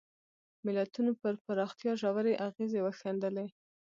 ملتونو 0.65 1.11
پر 1.21 1.33
پراختیا 1.45 1.93
ژورې 2.01 2.33
اغېزې 2.47 2.79
وښندلې. 2.83 3.47